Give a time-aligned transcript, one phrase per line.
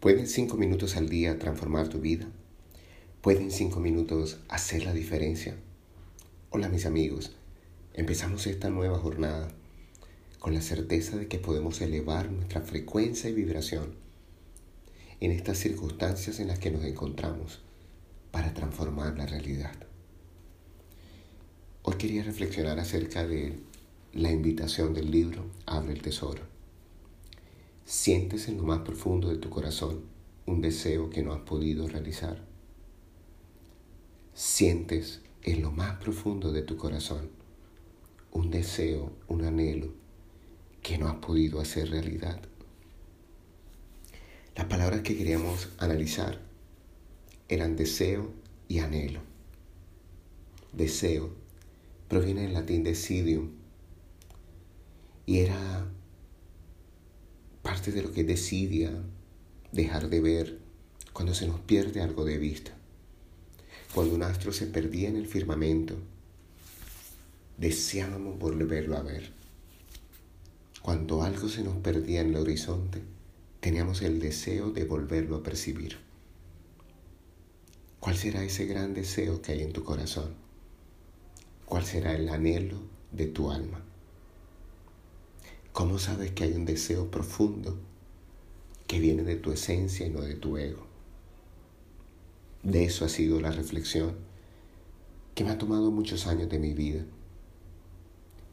[0.00, 2.26] ¿Pueden cinco minutos al día transformar tu vida?
[3.20, 5.56] ¿Pueden cinco minutos hacer la diferencia?
[6.48, 7.36] Hola mis amigos,
[7.92, 9.48] empezamos esta nueva jornada
[10.38, 13.94] con la certeza de que podemos elevar nuestra frecuencia y vibración
[15.20, 17.60] en estas circunstancias en las que nos encontramos
[18.30, 19.74] para transformar la realidad.
[21.82, 23.58] Hoy quería reflexionar acerca de
[24.14, 26.49] la invitación del libro Abre el Tesoro.
[27.90, 30.04] ¿Sientes en lo más profundo de tu corazón
[30.46, 32.40] un deseo que no has podido realizar?
[34.32, 37.30] ¿Sientes en lo más profundo de tu corazón
[38.30, 39.92] un deseo, un anhelo
[40.84, 42.40] que no has podido hacer realidad?
[44.54, 46.40] Las palabras que queríamos analizar
[47.48, 48.30] eran deseo
[48.68, 49.18] y anhelo.
[50.72, 51.30] Deseo
[52.06, 53.50] proviene del latín decidium
[55.26, 55.90] y era
[57.80, 58.92] parte de lo que decidia
[59.72, 60.58] dejar de ver
[61.14, 62.72] cuando se nos pierde algo de vista.
[63.94, 65.94] Cuando un astro se perdía en el firmamento,
[67.56, 69.32] deseábamos volverlo a ver.
[70.82, 73.00] Cuando algo se nos perdía en el horizonte,
[73.60, 75.96] teníamos el deseo de volverlo a percibir.
[77.98, 80.34] ¿Cuál será ese gran deseo que hay en tu corazón?
[81.64, 82.76] ¿Cuál será el anhelo
[83.10, 83.82] de tu alma?
[85.80, 87.74] ¿Cómo sabes que hay un deseo profundo
[88.86, 90.86] que viene de tu esencia y no de tu ego?
[92.62, 94.14] De eso ha sido la reflexión
[95.34, 97.02] que me ha tomado muchos años de mi vida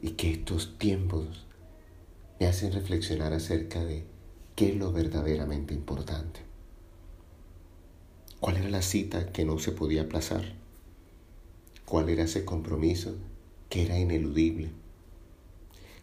[0.00, 1.44] y que estos tiempos
[2.40, 4.04] me hacen reflexionar acerca de
[4.56, 6.40] qué es lo verdaderamente importante.
[8.40, 10.54] ¿Cuál era la cita que no se podía aplazar?
[11.84, 13.16] ¿Cuál era ese compromiso
[13.68, 14.70] que era ineludible?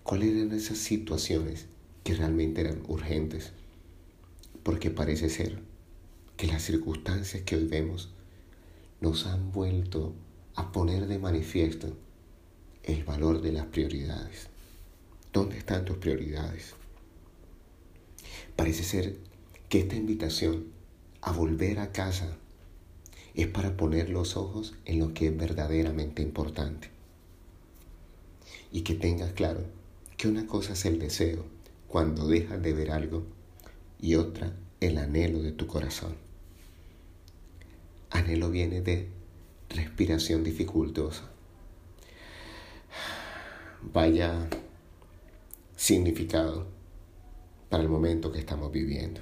[0.05, 1.65] ¿Cuáles eran esas situaciones
[2.03, 3.53] que realmente eran urgentes?
[4.61, 5.57] Porque parece ser
[6.37, 8.11] que las circunstancias que hoy vemos
[9.01, 10.13] nos han vuelto
[10.53, 11.97] a poner de manifiesto
[12.83, 14.45] el valor de las prioridades.
[15.33, 16.75] ¿Dónde están tus prioridades?
[18.55, 19.17] Parece ser
[19.69, 20.67] que esta invitación
[21.21, 22.37] a volver a casa
[23.33, 26.91] es para poner los ojos en lo que es verdaderamente importante.
[28.71, 29.65] Y que tengas claro
[30.27, 31.45] una cosa es el deseo
[31.87, 33.23] cuando dejas de ver algo
[33.99, 36.15] y otra el anhelo de tu corazón.
[38.09, 39.09] Anhelo viene de
[39.69, 41.29] respiración dificultosa.
[43.93, 44.47] Vaya
[45.75, 46.67] significado
[47.69, 49.21] para el momento que estamos viviendo.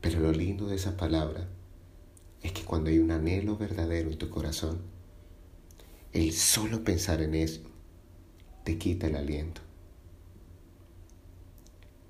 [0.00, 1.48] Pero lo lindo de esa palabra
[2.42, 4.80] es que cuando hay un anhelo verdadero en tu corazón,
[6.12, 7.60] el solo pensar en eso
[8.66, 9.60] te quita el aliento.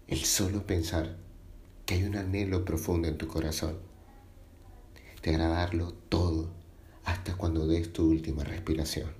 [0.09, 1.19] El solo pensar
[1.85, 3.77] que hay un anhelo profundo en tu corazón
[5.21, 6.49] te hará darlo todo
[7.05, 9.11] hasta cuando des tu última respiración.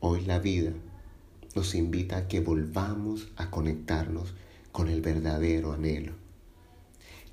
[0.00, 0.72] Hoy la vida
[1.54, 4.32] nos invita a que volvamos a conectarnos
[4.72, 6.14] con el verdadero anhelo,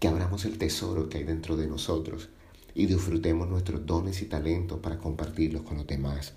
[0.01, 2.27] que abramos el tesoro que hay dentro de nosotros
[2.75, 6.33] y disfrutemos nuestros dones y talentos para compartirlos con los demás.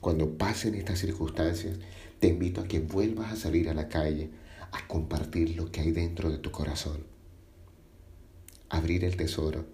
[0.00, 1.78] Cuando pasen estas circunstancias,
[2.20, 4.30] te invito a que vuelvas a salir a la calle
[4.72, 7.04] a compartir lo que hay dentro de tu corazón.
[8.68, 9.66] Abrir el tesoro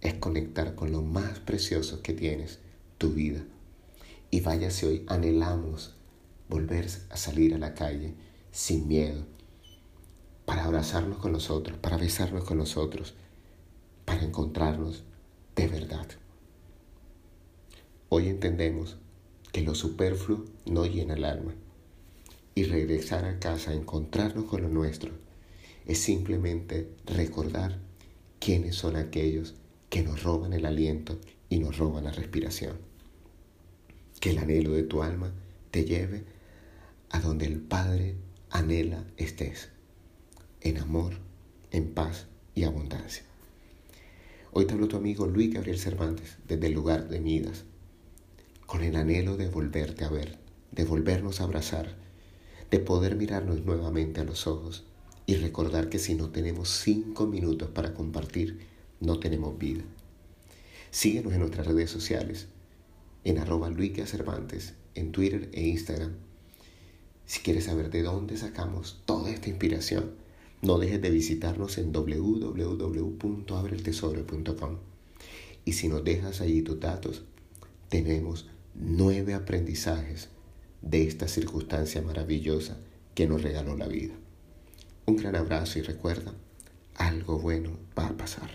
[0.00, 2.58] es conectar con lo más precioso que tienes,
[2.98, 3.42] tu vida.
[4.30, 5.94] Y vaya si hoy anhelamos
[6.48, 8.14] volver a salir a la calle
[8.50, 9.24] sin miedo,
[10.44, 13.14] para abrazarnos con nosotros, para besarnos con nosotros,
[14.04, 15.04] para encontrarnos
[15.54, 16.08] de verdad.
[18.08, 18.96] Hoy entendemos
[19.52, 21.54] que lo superfluo no llena el alma
[22.54, 25.12] y regresar a casa a encontrarnos con lo nuestro
[25.86, 27.78] es simplemente recordar
[28.38, 29.54] quiénes son aquellos
[29.88, 31.18] que nos roban el aliento
[31.48, 32.78] y nos roban la respiración.
[34.20, 35.32] Que el anhelo de tu alma
[35.70, 36.24] te lleve
[37.10, 38.16] a donde el Padre
[38.50, 39.70] anhela estés,
[40.60, 41.14] en amor,
[41.72, 43.24] en paz y abundancia.
[44.52, 47.64] Hoy te hablo tu amigo Luis Gabriel Cervantes desde el lugar de Midas,
[48.70, 50.38] con el anhelo de volverte a ver,
[50.70, 51.96] de volvernos a abrazar,
[52.70, 54.84] de poder mirarnos nuevamente a los ojos
[55.26, 58.60] y recordar que si no tenemos cinco minutos para compartir,
[59.00, 59.82] no tenemos vida.
[60.92, 62.46] Síguenos en nuestras redes sociales,
[63.24, 63.68] en arroba
[64.06, 66.12] Cervantes, en Twitter e Instagram
[67.30, 70.10] si quieres saber de dónde sacamos toda esta inspiración,
[70.62, 74.78] no dejes de visitarnos en www.abreltesoro.com.
[75.64, 77.22] Y si nos dejas allí tus datos,
[77.88, 80.28] tenemos nueve aprendizajes
[80.82, 82.78] de esta circunstancia maravillosa
[83.14, 84.14] que nos regaló la vida.
[85.06, 86.32] Un gran abrazo y recuerda,
[86.94, 88.50] algo bueno va a pasar.